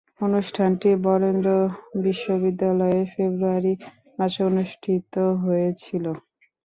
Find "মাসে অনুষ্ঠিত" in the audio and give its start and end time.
4.19-5.13